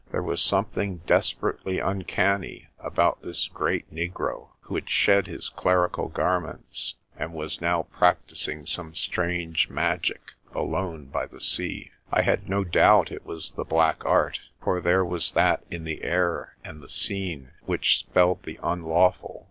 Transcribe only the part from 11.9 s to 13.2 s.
I had no doubt